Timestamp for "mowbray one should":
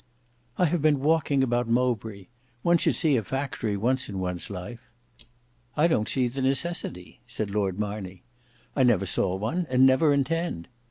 1.67-2.95